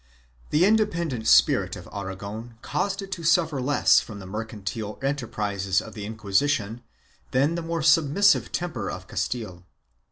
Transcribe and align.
1 0.49 0.49
The 0.49 0.65
independent 0.65 1.27
spirit 1.27 1.75
of 1.75 1.87
Aragon 1.93 2.55
caused 2.63 3.03
it 3.03 3.11
to 3.11 3.23
suffer 3.23 3.61
less 3.61 3.99
from 3.99 4.17
the 4.17 4.25
mercantile 4.25 4.97
enterprises 5.03 5.79
of 5.79 5.93
the 5.93 6.07
Inquisition 6.07 6.81
than 7.29 7.53
the 7.53 7.61
more 7.61 7.83
submissive 7.83 8.51
temper 8.51 8.89
of 8.89 9.05
Castile. 9.07 9.63